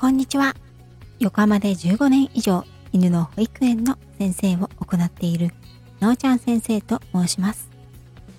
[0.00, 0.56] こんにちは。
[1.18, 5.52] 横浜で15年以上犬の保育園の先生を行っている
[5.98, 7.68] なおちゃん先生と申します。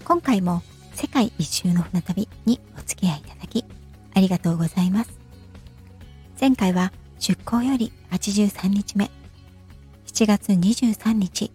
[0.04, 0.64] 今回も
[0.96, 3.64] 世界一周の船旅にお付き合いいただき
[4.16, 5.12] ありがとうございます。
[6.40, 9.12] 前回は出港より83日目、
[10.08, 11.52] 7月23日、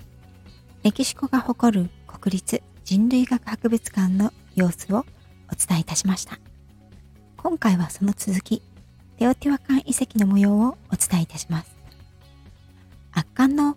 [0.84, 5.04] メキシコが誇る国立人類学博物館の様子をお
[5.56, 6.38] 伝えいたしました。
[7.36, 8.62] 今回はその続き、
[9.18, 11.74] テオティワカン遺跡の模様をお伝えいたします。
[13.12, 13.76] 圧巻の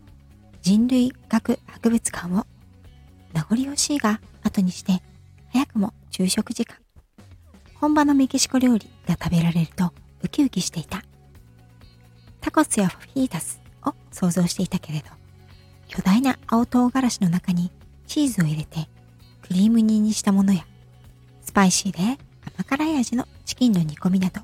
[0.61, 2.45] 人類学博物館を
[3.33, 5.01] 名残惜しいが後にして
[5.53, 6.77] 早くも昼食時間。
[7.75, 11.03] 本場のメキシコ料理が食べられるとウキウキしていた。
[12.41, 15.05] タコスやファヒータスを想像していたけれど、
[15.87, 17.71] 巨大な青唐辛子の中に
[18.07, 18.89] チーズを入れて
[19.41, 20.65] クリーム煮にしたものや、
[21.41, 22.19] スパイシーで
[22.57, 24.41] 甘辛い味のチキンの煮込みなど、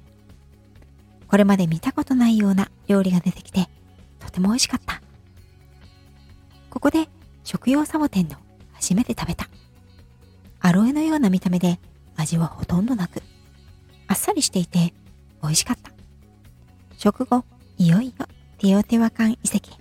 [1.36, 3.68] これまで見たことないような料理が出てきて、
[4.22, 5.02] とても美味しかった。
[6.70, 7.10] ここで
[7.44, 8.38] 食用サボテンの
[8.72, 9.50] 初めて食べた。
[10.62, 11.78] アロエのような見た目で
[12.16, 13.22] 味はほとんどなく、
[14.08, 14.94] あっさりしていて
[15.44, 15.92] 美味しかった。
[16.96, 17.44] 食後、
[17.78, 18.26] いよいよ
[18.58, 19.72] ティオテワカン遺跡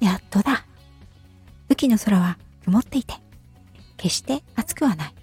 [0.00, 0.66] やっとだ。
[1.70, 3.14] 雨季の空は曇っていて、
[3.96, 5.14] 決して暑くはない。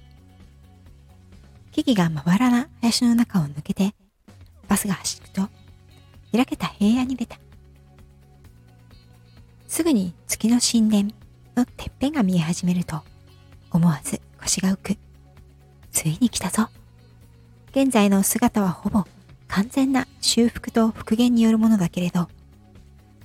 [1.72, 3.94] 木々がまばらな林の中を抜けて、
[4.72, 5.50] バスが走ると、
[6.32, 7.38] 開けた平野に出た。
[9.68, 11.14] すぐに月の神殿
[11.58, 13.02] のてっぺんが見え始めると、
[13.70, 14.98] 思わず腰が浮く。
[15.92, 16.70] ついに来たぞ。
[17.72, 19.04] 現在の姿はほぼ
[19.50, 22.30] 完全な修復と復元によるものだけれど、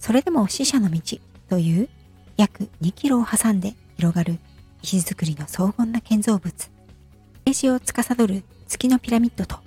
[0.01, 1.01] それでも死者の道
[1.49, 1.89] という
[2.37, 4.41] 約2キロを挟んで広がる
[4.83, 6.71] 石造りの荘厳な建造物。
[7.45, 9.61] 政治を司る月のピラミッドと、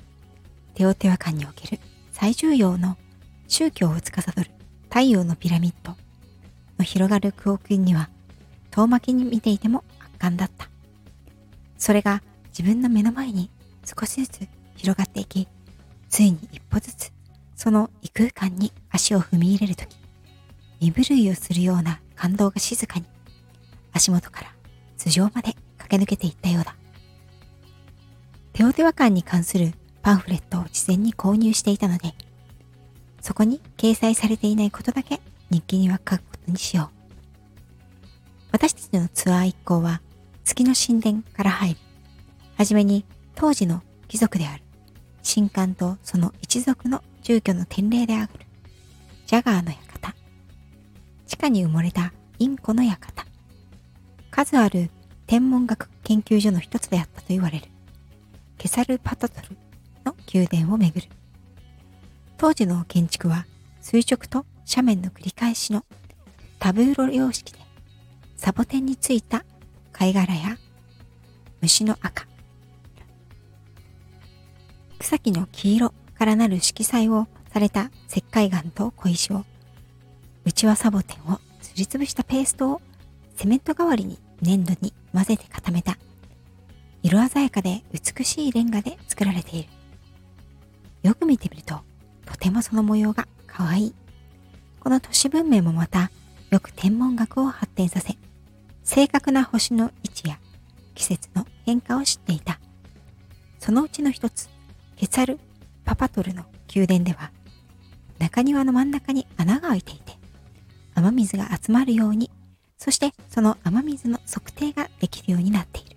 [0.79, 1.81] テオテワカンにおける
[2.13, 2.95] 最重要の
[3.49, 4.49] 宗教を司る
[4.83, 5.93] 太陽のピラミッド
[6.77, 8.09] の広がる空奥には、
[8.71, 10.69] 遠巻きに見ていても圧巻だった。
[11.77, 12.23] それが
[12.57, 13.51] 自分の目の前に
[13.83, 14.47] 少しずつ
[14.77, 15.49] 広がっていき、
[16.07, 17.11] ついに一歩ずつ
[17.57, 19.97] その異空間に足を踏み入れるとき、
[20.79, 23.05] 身震いをするような感動が静かに
[23.91, 24.47] 足元から
[24.97, 26.73] 頭上まで駆け抜けていったようだ。
[28.53, 32.13] テオテワ館に関するパンフレットを事前に購入していたので、
[33.21, 35.19] そこに掲載されていないことだけ
[35.51, 36.99] 日記には書くことにしよう。
[38.51, 40.01] 私たちのツアー一行は
[40.43, 41.77] 月の神殿から入り、
[42.57, 43.05] はじめに
[43.35, 44.63] 当時の貴族である。
[45.21, 48.29] 神官とその一族の住居の典礼である。
[49.27, 50.15] ジャガーの館、
[51.27, 53.25] 地下に埋もれたインコの館、
[54.31, 54.89] 数ある
[55.27, 57.65] 天文学研究所の一つであったと言われる。
[58.57, 59.55] ケサルパタトル
[60.09, 61.07] の宮殿をめぐる。
[62.37, 63.45] 当時の建築は
[63.81, 65.85] 垂直と斜面の繰り返しの
[66.57, 67.59] タブーロ様式で、
[68.35, 69.45] サボテンについた
[69.91, 70.57] 貝殻や
[71.61, 72.27] 虫の赤、
[74.99, 79.45] 草木の黄色からなる色彩をされた石灰岩と小石を、
[80.45, 82.81] 内輪サボテンをすりつぶしたペーストを
[83.35, 85.97] セメント代わりに粘土に混ぜて固めた
[87.03, 89.78] 色鮮やかで美しいレンガで作られている。
[91.03, 91.81] よく見てみると、
[92.25, 93.95] とてもその模様が可愛い。
[94.79, 96.11] この都市文明もまた、
[96.49, 98.17] よく天文学を発展させ、
[98.83, 100.39] 正確な星の位置や
[100.95, 102.59] 季節の変化を知っていた。
[103.59, 104.49] そのうちの一つ、
[104.95, 105.39] ケツァル・
[105.85, 107.31] パパトルの宮殿では、
[108.17, 110.17] 中庭の真ん中に穴が開いていて、
[110.95, 112.31] 雨水が集まるように、
[112.77, 115.95] そしてその雨水の測定ができるようになっている。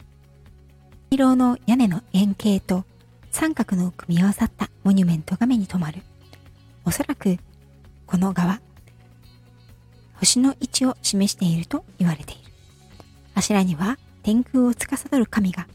[1.10, 2.84] 色の屋根の円形と
[3.32, 6.02] 三角の組み合わさったモニュメントが目に留まる。
[6.84, 7.38] おそらく
[8.06, 8.60] この側、
[10.16, 12.42] 星の位置を示していると言われている。
[13.34, 15.66] 柱には天空を司る神が、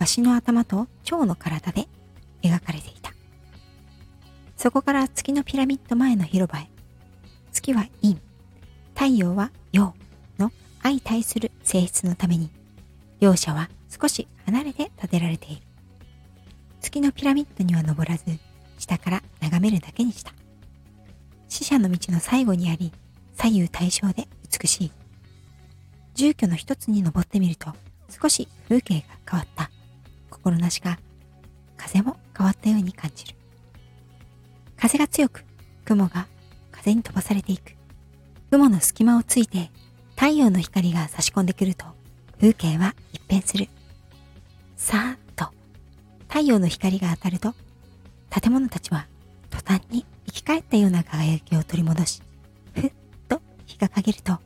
[0.00, 1.86] わしの頭と蝶の体で
[2.42, 3.12] 描かれていた。
[4.56, 6.68] そこから月のピラミッド前の広場へ。
[7.52, 8.16] 月は陰、
[8.94, 9.94] 太陽は陽
[10.38, 10.50] の
[10.82, 12.50] 相対する性質のために、
[13.20, 15.65] 両者は少し離れて建てられている。
[16.86, 18.24] 月のピラミッドには登らず、
[18.78, 20.32] 下から眺めるだけにした。
[21.48, 22.92] 死者の道の最後にあり、
[23.34, 24.28] 左右対称で
[24.60, 24.92] 美しい。
[26.14, 27.72] 住居の一つに登ってみると、
[28.08, 29.68] 少し風景が変わった。
[30.30, 31.00] 心なしか、
[31.76, 33.34] 風も変わったように感じる。
[34.76, 35.44] 風が強く、
[35.84, 36.28] 雲が
[36.70, 37.72] 風に飛ばされていく。
[38.52, 39.72] 雲の隙間をついて、
[40.14, 41.84] 太陽の光が差し込んでくると、
[42.40, 43.68] 風景は一変する。
[44.76, 45.25] さーっと
[46.28, 47.54] 太陽の光が当たると、
[48.30, 49.06] 建物たちは
[49.50, 52.22] 途端に生き返ったような輝きを取り戻し、
[52.74, 52.92] ふっ
[53.28, 54.38] と日が陰ると、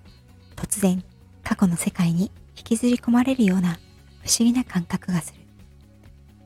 [0.56, 1.02] 突然
[1.42, 3.78] 過去の世界に引きずり込まれるような
[4.22, 5.40] 不思議な感覚がする。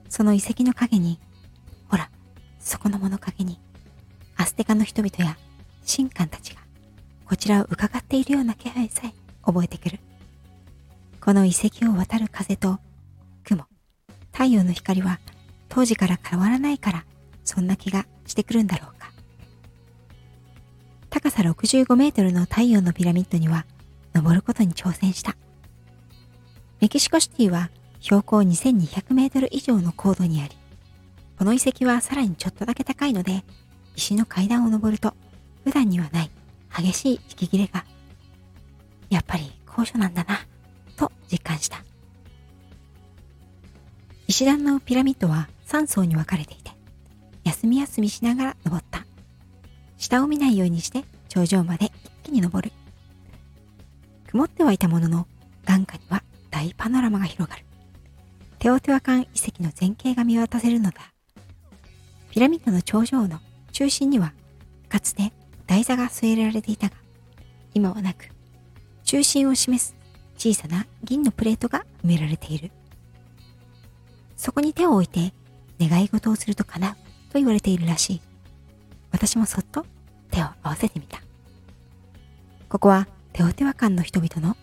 [0.08, 1.18] その遺跡の影に、
[1.88, 2.10] ほら、
[2.60, 3.60] そこの物陰に、
[4.36, 5.36] アステカの人々や
[5.86, 6.60] 神官たちが
[7.26, 9.98] こちらを伺っているような気配さえ覚えてくる。
[11.20, 12.78] この遺跡を渡る風と、
[14.34, 15.20] 太陽の光は
[15.70, 17.04] 当時から変わらないから
[17.44, 19.12] そんな気がしてくるんだろうか。
[21.08, 23.64] 高さ65メートルの太陽のピラミッドには
[24.12, 25.36] 登ることに挑戦した。
[26.80, 27.70] メキシコシティは
[28.00, 30.56] 標高2200メートル以上の高度にあり、
[31.38, 33.44] この遺跡はさらにちょっとだけ高いので、
[33.94, 35.14] 石の階段を登ると
[35.62, 36.30] 普段にはない
[36.76, 37.84] 激しい息切れが、
[39.08, 40.40] やっぱり高所なんだな、
[40.96, 41.83] と実感した。
[44.34, 46.72] 石段のピラミッドは3層に分かれていて、
[47.44, 49.06] 休み休みしながら登った。
[49.96, 52.72] 下を見ないようにして頂上まで一気に登る。
[54.26, 55.28] 曇ってはいたものの、
[55.66, 57.64] 眼下には大パノラマが広がる。
[58.58, 61.12] テオテワカン遺跡の前景が見渡せるのだ。
[62.32, 63.38] ピラミッドの頂上の
[63.70, 64.32] 中心には、
[64.88, 65.32] かつて
[65.68, 66.96] 台座が据えられていたが、
[67.72, 68.30] 今はなく、
[69.04, 69.94] 中心を示す
[70.36, 72.72] 小さな銀のプレートが埋められている。
[74.44, 75.32] そこに手を置いて
[75.80, 76.92] 願い事をすると叶う
[77.32, 78.20] と言われているらしい。
[79.10, 79.86] 私もそっと
[80.30, 81.22] 手を合わせてみた。
[82.68, 84.54] ここはテオテワカンの人々の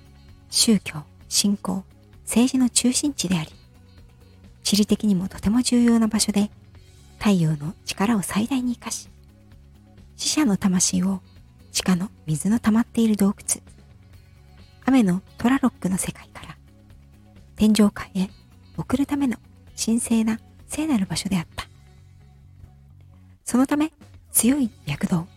[0.51, 1.83] 宗教、信仰、
[2.25, 3.49] 政治の中心地であり、
[4.61, 6.51] 地理的にもとても重要な場所で、
[7.17, 9.09] 太陽の力を最大に活かし、
[10.15, 11.21] 死者の魂を
[11.71, 13.63] 地下の水の溜まっている洞窟、
[14.85, 16.55] 雨のトラロックの世界から
[17.55, 18.29] 天上界へ
[18.77, 19.37] 送るための
[19.75, 21.67] 神聖な聖なる場所であった。
[23.43, 23.91] そのため
[24.31, 25.27] 強い躍動、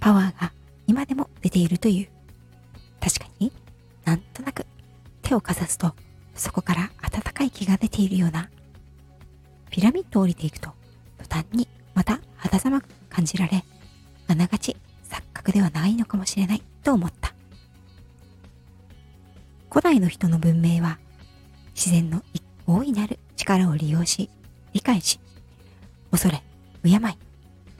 [0.00, 0.52] パワーが
[0.86, 2.08] 今でも出ているという。
[3.00, 3.52] 確かに
[4.04, 4.66] なんとなく
[5.22, 5.94] 手をかざすと
[6.34, 8.50] そこから温かい気が出ているような。
[9.70, 10.70] ピラミッドを降りていくと
[11.28, 13.64] 途端にまた肌寒く感じられ、
[14.28, 14.76] あながち
[15.08, 17.34] 錯覚ではないのかもしれないと思った。
[19.70, 20.98] 古代の人の文明は
[21.74, 22.22] 自然の
[22.66, 24.30] 大いなる力を利用し、
[24.72, 25.18] 理解し、
[26.10, 26.42] 恐れ、
[26.84, 27.00] 敬い、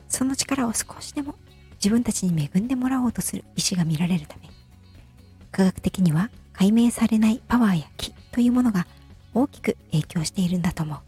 [0.08, 1.36] その力を少しでも
[1.74, 4.50] 自分たちに恵んでもらおうとする意志が見られるため、
[5.52, 8.86] 科学的には解明されないパワーや気というものが
[9.34, 10.98] 大きく影響しているんだと思う。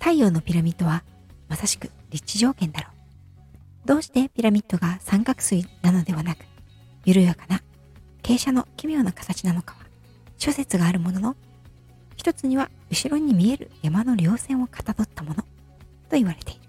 [0.00, 1.04] 太陽のピラミッドは
[1.48, 3.86] まさしく立地条件だろう。
[3.86, 6.44] どうしてピラミッドが三角錐なのではなく、
[7.04, 7.62] 緩やかな
[8.22, 9.86] 傾斜の奇妙な形なのかは
[10.38, 11.36] 諸説があるものの、
[12.24, 15.44] 一つには後ろに見える山の稜線をかたどったものと
[16.12, 16.60] 言われている。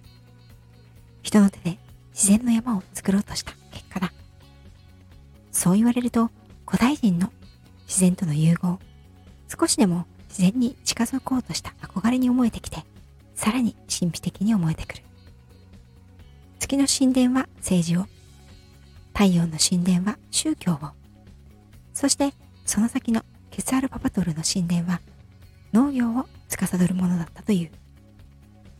[1.24, 1.80] 人の手で
[2.12, 4.12] 自然の山を作ろうとした結果だ。
[5.54, 6.30] そう言われると
[6.68, 7.32] 古代人の
[7.88, 8.80] 自然との融合、
[9.48, 12.84] 少しでも自然に近づこうとした憧れに思えてきて、
[13.34, 15.04] さらに神秘的に思えてくる。
[16.60, 18.08] 月の神殿は政治を、
[19.14, 20.80] 太陽の神殿は宗教を、
[21.94, 22.34] そして
[22.66, 25.00] その先のケツアルパパトルの神殿は
[25.76, 27.72] 農業を司るものだったという。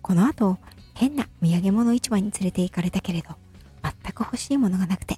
[0.02, 0.58] この後、
[0.94, 3.36] 変な土産物市場に連れて行かれたけれど、
[3.84, 5.18] 全く欲しいものがなくて、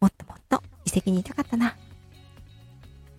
[0.00, 1.76] もっともっと遺跡にいたかったな。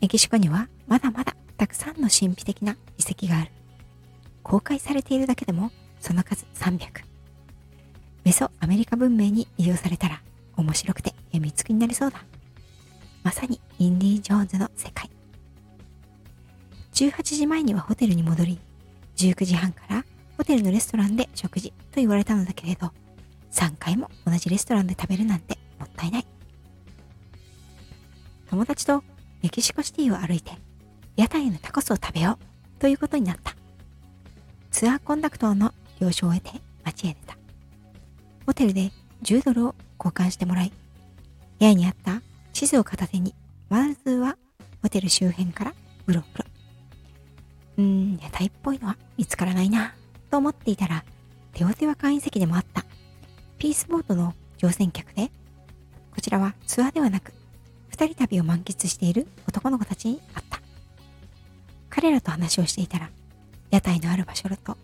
[0.02, 3.52] メキシコにはまだまだたくさんの神秘的な遺跡がある。
[4.42, 6.80] 公開されているだけでもその数300。
[8.24, 10.24] メソアメリカ文明に利用されたら
[10.56, 12.24] 面白くてやみつきになりそうだ。
[13.22, 15.12] まさにインディ・ジョーンズの世界。
[16.98, 18.60] 18時前にはホテルに戻り、
[19.18, 20.04] 19時半から
[20.36, 22.92] ホテルのレストランで食事と言われたのだけれど、
[23.52, 26.26] 3回も同じレストランで食べるなんてもったいない。
[28.50, 29.04] 友達と
[29.44, 30.54] メキシコシティを歩いて、
[31.16, 33.56] 屋台のタコスを食べようということになった。
[34.72, 37.38] ツアーコンダクトの了承を得て街へ出た。
[38.48, 40.74] ホテルで10ドルを交換してもらい、
[41.60, 42.24] 部屋にあった
[42.54, 43.36] 地図を片手に、
[43.70, 44.36] まずは
[44.82, 45.76] ホテル周辺から
[46.08, 46.47] うろうろ。
[47.78, 49.94] うーん、屋台っぽいのは見つからないな、
[50.30, 51.06] と思っていたら、
[51.54, 52.86] テオテワカン遺跡でもあった。
[53.58, 55.32] ピースボートの乗船客で、
[56.14, 57.34] こちらはツアーではなく、
[57.90, 60.62] 二人旅を満喫している男の子たちに会った。
[61.90, 63.10] 彼らと話をしていたら、
[63.72, 64.78] 屋台のある場所と、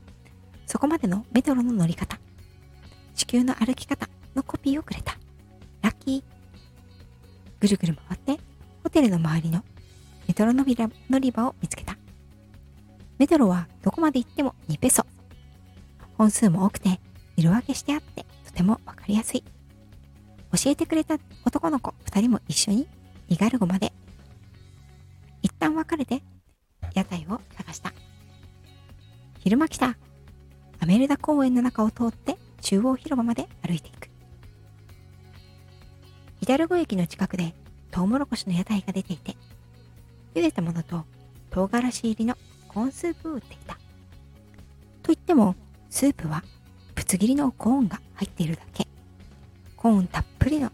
[0.65, 2.19] そこまでのメトロの乗り方、
[3.15, 5.17] 地球の歩き方のコピーをくれた。
[5.81, 6.23] ラッキー。
[7.59, 8.43] ぐるぐる回って
[8.83, 9.63] ホテルの周りの
[10.27, 11.97] メトロの乗り場を見つけた。
[13.17, 15.05] メトロはどこまで行っても2ペソ。
[16.17, 16.99] 本数も多くて
[17.35, 19.43] 色分けしてあってとてもわかりやすい。
[20.51, 22.87] 教えてくれた男の子二人も一緒に
[23.27, 23.91] イガルゴまで
[25.41, 26.21] 一旦別れて
[26.93, 27.93] 屋台を探した。
[29.39, 29.97] 昼間来た。
[30.79, 34.09] アメルダ公園の中を通って中央広場まで歩いていく。
[36.41, 37.53] イダルゴ駅の近くで
[37.89, 39.35] トウモロコシの屋台が出ていて、
[40.35, 41.05] 茹でたものと
[41.49, 42.35] 唐辛子入りの
[42.73, 43.73] コーンスープを売っていた。
[43.73, 43.79] と
[45.07, 45.55] 言っても、
[45.89, 46.43] スープは
[46.95, 48.87] ぶつ切りのコーンが入っているだけ。
[49.75, 50.71] コーンたっぷりの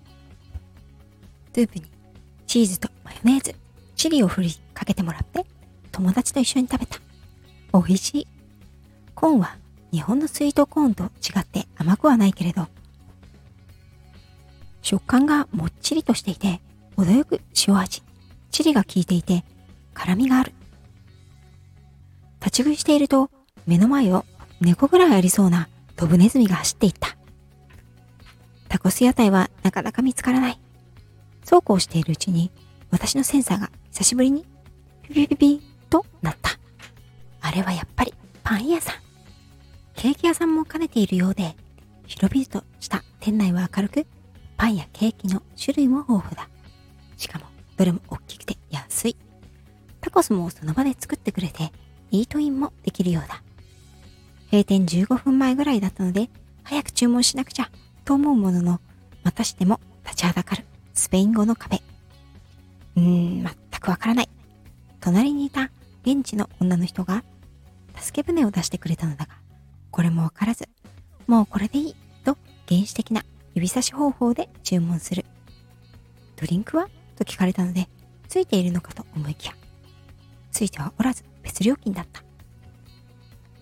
[1.53, 1.85] スープに
[2.47, 3.55] チーズとマヨネーズ、
[3.95, 5.45] チリを振りかけてもらって
[5.91, 6.99] 友達と一緒に食べた。
[7.73, 8.27] 美味しい。
[9.15, 9.57] コーンは
[9.91, 12.67] 日本のスイートコーンと違って甘くはないけれど、
[14.81, 16.61] 食感がもっちりとしていて、
[16.95, 18.03] 程よく塩味、
[18.51, 19.43] チリが効いていて、
[19.93, 20.53] 辛みがある。
[22.39, 23.29] 立ち食いしていると、
[23.67, 24.25] 目の前を
[24.61, 27.15] 猫ぐらいありそうな飛ぶネズミが走っていった。
[28.67, 30.59] タコス屋台はなかなか見つからない。
[31.43, 32.51] そうこうしているうちに、
[32.91, 34.45] 私のセンサーが久しぶりに
[35.03, 36.51] ピピピピとなった。
[37.41, 38.95] あれはやっぱりパン屋さん。
[39.95, 41.55] ケーキ屋さんも兼ねているようで、
[42.05, 44.05] 広々とした店内は明るく、
[44.55, 46.47] パンやケーキの種類も豊富だ。
[47.17, 49.17] しかも、どれも大きくて安い。
[50.01, 51.71] タコスもその場で作ってくれて、
[52.11, 53.41] イートインもできるようだ。
[54.51, 56.29] 閉店15分前ぐらいだったので、
[56.63, 57.69] 早く注文しなくちゃ、
[58.05, 58.81] と思うものの、
[59.23, 61.81] またしても立ちはだかるスペイン語の壁。
[62.95, 64.29] うーん、全くわからない。
[64.99, 65.71] 隣にいた
[66.03, 67.23] 現地の女の人が、
[67.95, 69.37] 助け舟を出してくれたのだが、
[69.91, 70.67] これもわからず、
[71.27, 72.37] もうこれでいい、と
[72.67, 73.23] 原始的な
[73.53, 75.25] 指差し方法で注文する。
[76.35, 76.89] ドリンクは？
[77.17, 77.89] と聞かれたので、
[78.27, 79.53] ついているのかと思いきや、
[80.51, 82.23] ついてはおらず別料金だった。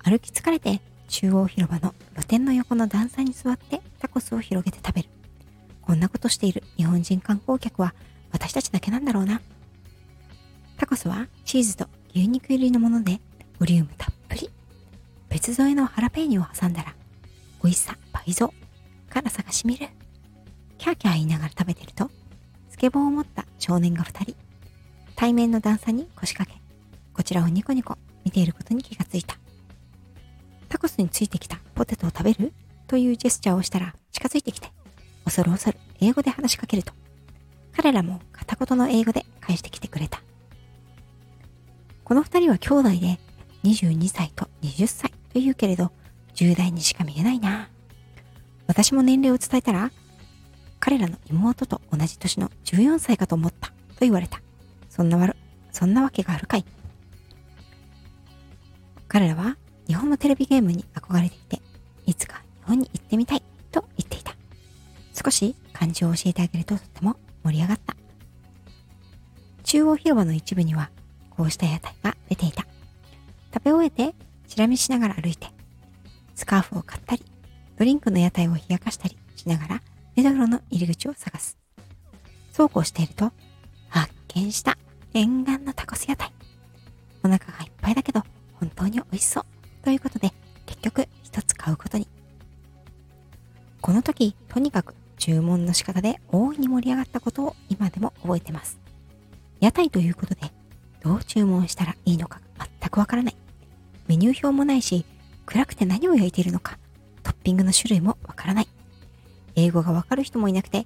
[0.03, 5.09] 歩き疲れて中央広場の露店の横の段差に座ってタコスを広げて食べる。
[5.81, 7.93] こんなことしている日本人観光客は
[8.31, 9.41] 私たちだけなんだろうな。
[10.77, 13.19] タコスはチーズと牛肉入りのもので
[13.59, 14.49] ボリュームたっぷり。
[15.29, 16.95] 別添えのハラペーニョを挟んだら
[17.63, 18.53] 美味しさ倍増。
[19.09, 19.87] 辛さがしみる。
[20.77, 22.11] キャーキャー言いながら食べてると、
[22.69, 24.35] スケボーを持った少年が二人、
[25.15, 26.61] 対面の段差に腰掛け、
[27.27, 29.37] ちらをニコニコ見ていることに気がついた。
[30.69, 32.53] タコスについてきたポテトを食べる？
[32.87, 34.71] というジェスチャーをしたら近づいてきて、
[35.25, 36.93] 恐る恐る英語で話しかけると、
[37.75, 40.21] 彼らも片言の英語で返してきてくれた。
[42.05, 43.19] この二人は兄弟で
[43.65, 45.91] 22歳と20歳というけれど、
[46.35, 47.69] 10代にしか見えないな。
[48.67, 49.91] 私も年齢を伝えたら、
[50.79, 54.41] 彼らの妹と同じ年の14歳かと思ったと言われた。
[54.89, 55.35] そんなわ、
[55.73, 56.63] そんなわけがあるかい？
[59.07, 61.61] 彼らは日本のテレビゲームに憧れていて、
[62.05, 64.35] いつか日本に行ってみたいと言っていた。
[65.13, 67.95] 少し漢字を教えてあげるととても盛り上がった。
[69.63, 70.89] 中央広場の一部には
[71.29, 72.65] こうした屋台が出ていた。
[73.53, 74.15] 食べ終えて
[74.47, 75.47] チラ見しながら歩いて、
[76.35, 77.23] スカーフを買ったり、
[77.77, 79.81] ドリンクの屋台を冷やかしたりしながら、
[80.15, 81.57] 目黒の入り口を探す。
[82.51, 83.31] そうこうしていると、
[83.89, 84.77] 発見した
[85.13, 86.31] 念願のタコス屋台。
[87.23, 87.53] お腹が
[88.89, 89.45] に美味しそう。
[89.83, 90.31] ということで、
[90.65, 92.07] 結局一つ買うことに。
[93.81, 98.79] この時、とにかく注文の仕方で大いに盛り上がったことを今でも覚えてます。
[99.59, 100.51] 屋台ということで、
[101.01, 102.41] どう注文したらいいのか
[102.79, 103.35] 全くわからない。
[104.07, 105.05] メニュー表もないし、
[105.45, 106.77] 暗くて何を焼いているのか
[107.23, 108.67] トッピングの種類もわからない。
[109.55, 110.85] 英語がわかる人もいなくて、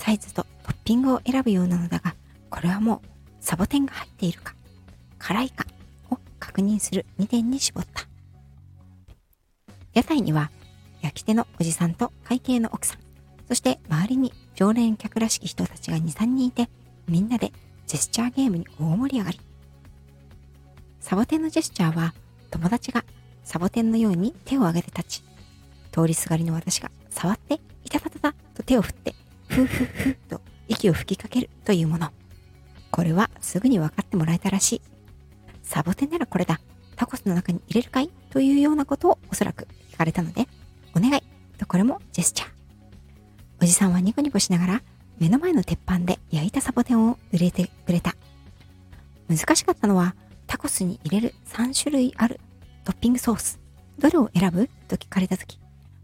[0.00, 2.14] サイズとトッピングを選ぶようなのだが、
[2.48, 4.54] これはもうサボテンが入っているか、
[5.18, 5.66] 辛いか
[6.10, 8.08] を確認する2点に絞った。
[9.92, 10.50] 屋台には
[11.02, 12.98] 焼き手のおじさんと会計の奥さん、
[13.46, 16.70] そして周りに常連客らしき人たちが2、3人いて、
[17.06, 17.52] みんなで
[17.86, 19.40] ジェスチャーゲームに大盛り上がり。
[21.00, 22.14] サボテンのジェスチャーは
[22.50, 23.04] 友達が
[23.44, 25.24] サボテンのように手を挙げて立ち、
[25.92, 29.14] 通りすがりの私が触って、いたたたたと手を振って、
[29.50, 32.10] ふふふと息を吹きかけるというもの。
[32.92, 34.82] これはすぐに分かってもらえたらしい。
[35.62, 36.60] サボテンならこれだ。
[36.96, 40.46] タコスの中に入れるかいというようなことをおそらく聞かれたので、
[40.94, 41.22] お願い
[41.58, 42.50] とこれもジェスチャー。
[43.60, 44.82] おじさんはニコニコしながら
[45.18, 48.14] 目の前の鉄板で焼いたサボテンを入れてくれた。
[49.28, 50.14] 難しかったのは
[50.46, 52.40] タコスに入れる3種類ある
[52.84, 53.60] トッピングソース。
[53.98, 55.58] どれを選ぶと聞かれたとき、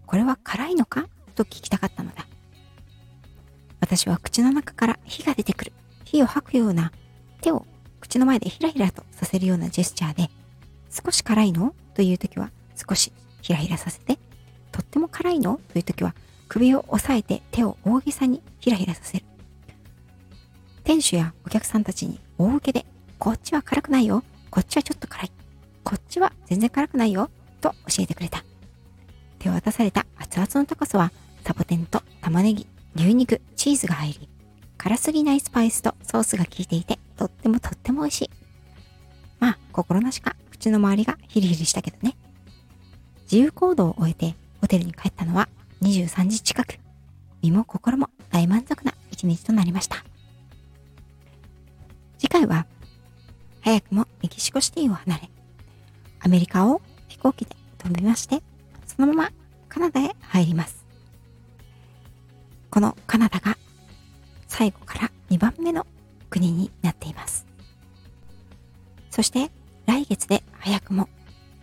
[0.05, 2.27] これは辛いのかと聞きたかったのだ。
[3.81, 5.73] 私は口の中から火が出てくる。
[6.05, 6.93] 火を吐くような
[7.41, 7.67] 手を
[8.01, 10.31] 口の前でひらひらとさせるようなジェスチャーで、
[10.91, 11.75] 少し辛いの？
[11.95, 14.19] という時は少しひらひらさせて、
[14.73, 15.61] とっても辛いの？
[15.73, 16.15] という時は
[16.49, 19.25] 首を押さえて手を大げさにひらひらさせる。
[20.85, 22.87] 店主やお客さんたちに大受けで、
[23.19, 24.23] こっちは辛くないよ。
[24.51, 25.33] こっちはちょっと辛い。
[25.83, 27.31] こっちは全然辛くないよ。
[27.61, 28.45] と教えてくれた。
[29.39, 31.13] 手を渡された熱々のタコスは、
[31.45, 34.29] サボテンと玉ねぎ、牛肉、チーズが入り、
[34.79, 38.31] 辛すぎないスパイスとソースが効いていて、とってもとっても美味しい。
[39.39, 42.17] まあ、心なしか口の周りがヒリヒリしたけどね。
[43.25, 45.49] 自由行動を終えてホテルに帰ったのは
[45.83, 46.79] 23時近く。
[47.43, 50.03] 身も心も大満足な一日となりました。
[52.19, 52.67] 次回は、
[53.61, 55.31] 早くもメキシコシティを離れ、
[56.21, 58.43] アメリカを飛行機で飛びまして、
[58.87, 59.31] そのまま
[59.69, 60.86] カナダへ入ります。
[62.77, 63.57] このカナダが
[64.49, 65.87] 最後から2番目の
[66.29, 67.47] 国になっています。
[69.09, 69.51] そして
[69.87, 71.09] 来月で早くも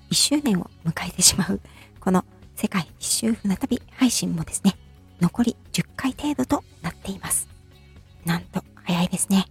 [0.09, 1.61] 1周年を迎えてしまう
[1.99, 4.75] この世界一周船旅配信もですね、
[5.21, 7.47] 残り10回程度となっています。
[8.25, 9.45] なんと早いですね。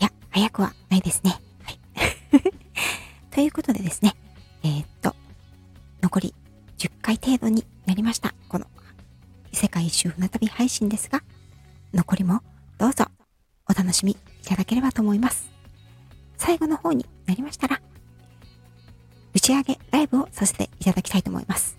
[0.00, 1.40] いや、早くはないですね。
[1.62, 1.80] はい。
[3.34, 4.14] ということでですね、
[4.62, 5.16] えー、っと、
[6.02, 6.34] 残り
[6.76, 8.34] 10回程度になりました。
[9.58, 11.20] 世界一周船旅配信ですが、
[11.92, 12.42] 残りも
[12.78, 13.06] どうぞ
[13.68, 15.50] お楽しみいただければと思います。
[16.36, 17.82] 最後の方になりましたら、
[19.34, 21.76] 打ち上げライブをさせていただきたいと思います。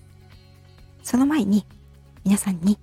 [1.04, 1.66] その前に、
[2.26, 2.78] 皆さんに、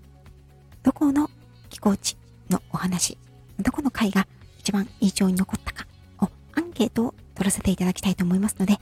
[0.83, 1.29] どこの
[1.69, 2.17] 寄港地
[2.49, 3.19] のお話、
[3.59, 4.27] どこの回が
[4.61, 5.87] 一番印象に残ったか
[6.21, 8.73] をアンケートを取らせていただきたいと思いますので、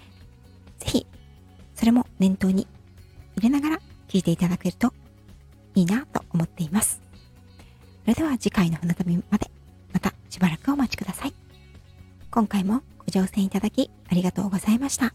[0.79, 1.07] ぜひ、
[1.75, 2.69] それも念頭に
[3.35, 4.95] 入れながら聞いていただけると
[5.75, 7.01] いいなと思っています。
[8.03, 9.51] それでは次回の船旅まで、
[9.93, 11.35] またしばらくお待ちください。
[12.31, 15.15] 今回もご乗船いただきありがとうございました。